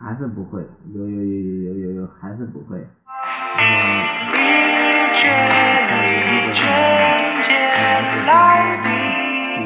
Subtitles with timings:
[0.00, 0.60] 还是不会，
[0.94, 1.24] 有有有有
[1.62, 2.78] 有有有还是不会。
[5.16, 5.92] 然后在
[6.26, 6.60] 那个上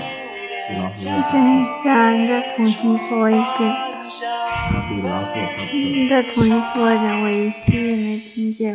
[0.69, 3.39] 他是吃小鸭子，等一下，你再重新说一遍。
[3.39, 6.09] 他比老鼠好你。
[6.09, 8.75] 再重新说一遍，我一句也没听见。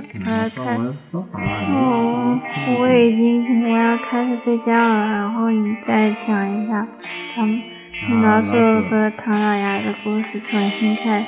[1.12, 2.40] 哦，
[2.80, 6.88] 我已经我要开始睡觉了，然后你再讲一下
[7.36, 7.64] 唐米
[8.22, 8.52] 老鼠
[8.90, 11.26] 和唐老鸭的故事，重新开始。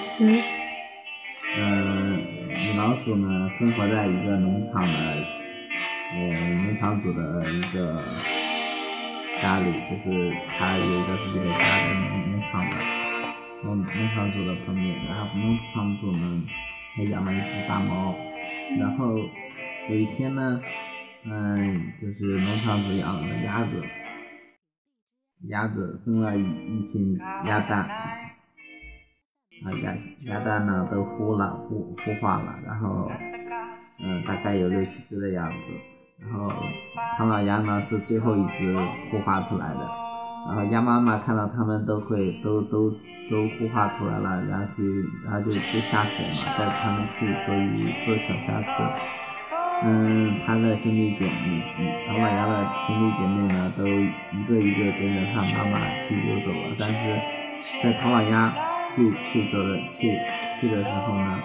[1.58, 4.94] 嗯，米老鼠呢，生活在一个农场的，
[6.14, 6.18] 呃，
[6.64, 8.04] 农场主的一个
[9.42, 10.65] 家里，就是他
[14.16, 16.44] 农农场主的旁边，然后农场主呢，
[16.96, 18.16] 还养了一只大猫，
[18.80, 19.18] 然后
[19.90, 20.62] 有一天呢，
[21.26, 23.84] 嗯，就是农场主养了鸭子，
[25.50, 27.80] 鸭子生了一一群鸭蛋。
[27.82, 33.12] 啊鸭鸭蛋呢都孵了孵孵化了，然后
[34.00, 35.56] 嗯大概有六七只的样子，
[36.22, 36.54] 然后
[37.18, 38.76] 唐老鸭呢是最后一只
[39.12, 40.05] 孵化出来的，
[40.48, 42.90] 然后鸭妈妈看到它们都会都都
[43.30, 44.84] 都孵化出来了，然后去
[45.26, 48.70] 然后就就下水嘛，带它们去做鱼做小虾吃。
[49.84, 51.62] 嗯，他的兄弟姐妹，
[52.08, 56.76] 唐老鸭的兄弟姐妹呢，都一个一个跟着他妈妈去游走了。
[56.80, 57.20] 但是
[57.84, 58.54] 在唐老鸭
[58.96, 60.18] 去去走的去
[60.62, 61.40] 去的时候呢，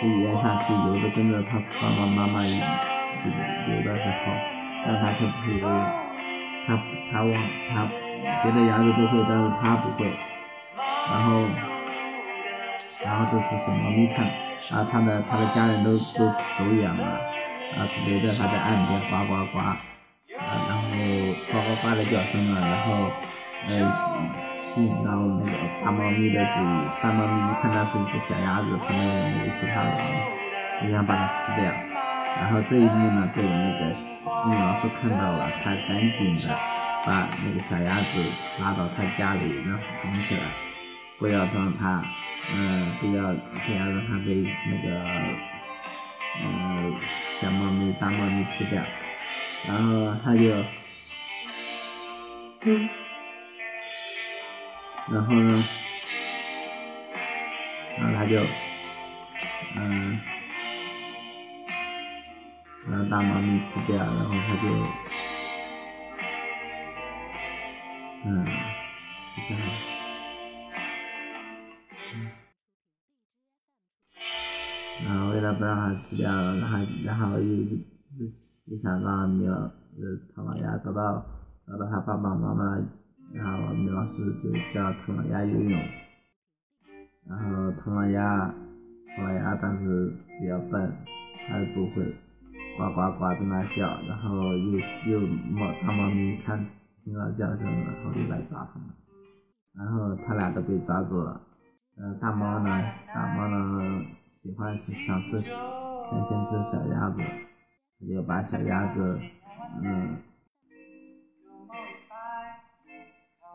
[0.00, 2.64] 去沿下去游的跟着他爸爸妈妈一起
[3.68, 4.32] 游的时候，
[4.86, 5.84] 但他却不会游泳，
[6.66, 6.78] 他
[7.12, 7.32] 他忘
[7.74, 7.86] 他
[8.42, 10.10] 别的鸭子都会，但是它不会。
[11.10, 11.46] 然后
[13.04, 14.26] 然后这时小猫咪看，
[14.70, 16.26] 然后他的它的家人都都
[16.58, 17.04] 走远了。
[17.66, 19.76] 啊，只留着它在岸边呱呱呱，啊，
[20.38, 20.86] 然后
[21.50, 23.10] 呱呱呱的叫声呢，然后
[23.66, 23.70] 呃
[24.70, 25.50] 吸引到那个
[25.84, 29.92] 大猫咪的注意，大猫咪一看它是一只小鸭子，旁边也没有其他人，
[30.80, 31.70] 就想把它吃掉。
[32.38, 33.84] 然后这一幕呢被那个
[34.48, 36.56] 米老鼠看到了，他赶紧的
[37.06, 38.22] 把那个小鸭子
[38.60, 40.42] 拉到他家里，然后藏起来，
[41.18, 42.04] 不要让它，
[42.52, 44.34] 嗯、不要不要让它被
[44.66, 45.02] 那个。
[46.38, 46.94] 嗯，
[47.40, 48.82] 小猫咪、大猫咪吃掉，
[49.66, 50.54] 然后他就，
[52.60, 52.88] 嗯，
[55.10, 55.64] 然后呢，
[57.98, 58.44] 然后他就，
[59.76, 60.20] 嗯，
[62.90, 64.68] 让大猫咪吃掉，然后它就，
[75.04, 78.26] 然后为了不让它吃掉，然后然后又又
[78.64, 79.70] 又想让米老呃
[80.34, 81.22] 唐老鸭找到
[81.66, 82.78] 找到他爸爸妈妈，
[83.32, 85.78] 然后米老鼠就教唐老鸭游泳，
[87.28, 88.52] 然后唐老鸭
[89.14, 90.90] 唐老鸭当时比较笨，
[91.46, 92.14] 还不会，
[92.78, 94.78] 呱呱呱在那叫，然后又
[95.10, 95.20] 又
[95.50, 96.58] 猫大猫咪看
[97.04, 98.88] 听到叫声，然后又来抓它们，
[99.74, 101.40] 然后他俩都被抓住了，
[101.98, 102.82] 呃大猫呢
[103.14, 104.02] 大猫呢。
[104.46, 105.50] 喜欢吃想吃想
[106.28, 107.18] 先吃小鸭子，
[107.98, 109.20] 他就把小鸭子，
[109.82, 110.16] 嗯，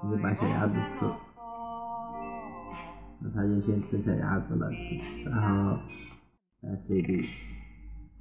[0.02, 1.06] 他就把小鸭子吃，
[3.22, 4.70] 那他就先吃小鸭子了，
[5.24, 5.80] 然后
[6.62, 7.30] 在水里，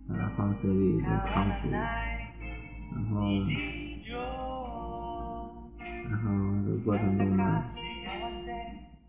[0.08, 3.19] 把它放水里用汤熟，然后，
[6.08, 6.28] 然后
[6.64, 7.64] 这个过程中呢，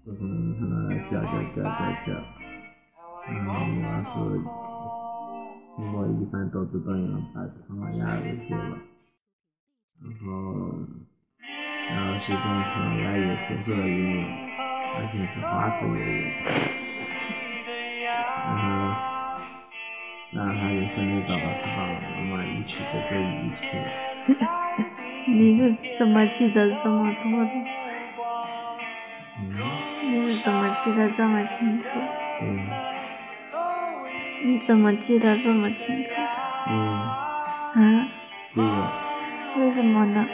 [0.04, 1.62] 过程中看到它叫叫叫
[2.08, 2.10] 叫
[3.28, 3.32] 叫。
[3.34, 4.14] 然后米老鼠
[5.78, 8.78] 经过一番斗智斗勇，把唐老鸭给救了。
[10.02, 10.28] 然后，
[11.90, 14.14] 然后最终唐老鸭也学会了游泳，
[14.98, 16.00] 而且是花式游泳。
[18.44, 18.64] 然后，
[20.32, 23.60] 然后他就顺利找到他爸爸妈妈，一起在这一起。
[25.28, 25.60] 你是
[26.00, 27.52] 怎么记得这么多的？
[29.40, 29.42] 嗯，
[30.04, 31.86] 你是怎么记得这么清楚？
[32.40, 32.44] 对，
[34.44, 36.10] 你怎么记得这么清楚？
[36.68, 36.74] 嗯，
[38.56, 38.58] 啊？
[39.58, 40.26] 为什么呢？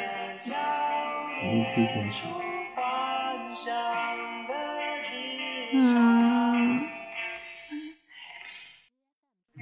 [1.44, 2.42] 你提前说。
[5.74, 6.80] 嗯，
[9.60, 9.62] 嗯，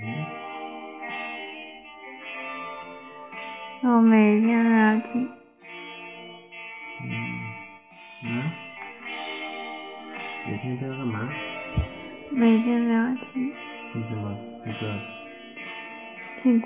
[3.83, 5.29] 我每天都要听。
[7.01, 7.09] 嗯，
[8.23, 8.29] 啊？
[10.47, 11.29] 每天都要干嘛？
[12.29, 13.17] 每天聊天。
[13.33, 13.64] 听
[14.03, 14.35] 什么？
[16.43, 16.61] 听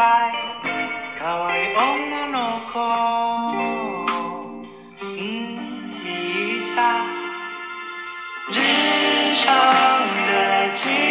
[0.00, 0.40] 歌？
[4.98, 5.56] 听
[6.06, 6.40] 故
[8.54, 8.60] 事。
[9.34, 9.60] 行。
[10.72, 11.09] 嗯。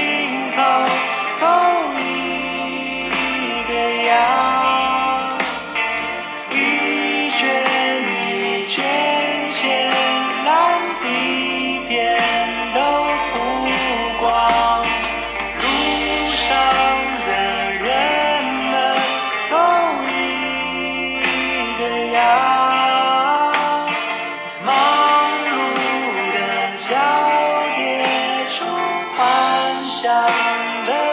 [30.01, 31.08] shine.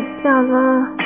[0.00, 0.99] 睡觉了。